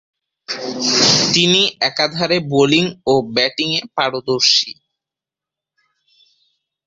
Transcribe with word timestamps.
তিনি 1.33 1.61
একাধারে 1.89 2.37
বোলিং 2.51 2.85
ও 3.05 3.13
ব্যাটিংয়ে 3.35 3.81
পারদর্শী। 3.95 4.71